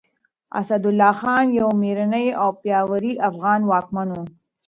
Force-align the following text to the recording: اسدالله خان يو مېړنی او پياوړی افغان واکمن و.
اسدالله 0.59 1.11
خان 1.19 1.45
يو 1.59 1.67
مېړنی 1.81 2.25
او 2.41 2.49
پياوړی 2.61 3.13
افغان 3.29 3.61
واکمن 3.69 4.07
و. 4.13 4.17